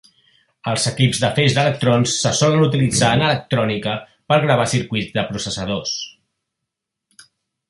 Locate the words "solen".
2.39-2.65